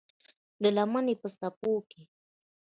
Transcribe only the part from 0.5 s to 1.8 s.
د لمنې په څپو